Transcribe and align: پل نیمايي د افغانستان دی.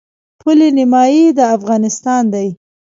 پل 0.41 0.59
نیمايي 0.77 1.23
د 1.37 1.39
افغانستان 1.55 2.23
دی. 2.33 2.47